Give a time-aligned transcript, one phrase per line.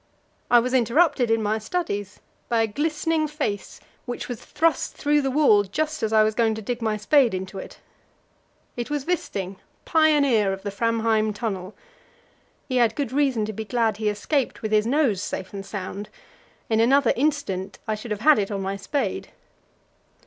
[0.49, 2.19] I was interrupted in my studies
[2.49, 6.55] by a glistening face, which was thrust through the wall just as I was going
[6.55, 7.77] to dig my spade into it.
[8.75, 11.75] It was Wisting, pioneer of the Framheim tunnel.
[12.67, 16.09] He had good reason to be glad he escaped with his nose safe and sound.
[16.67, 19.29] In another instant I should have had it on my spade.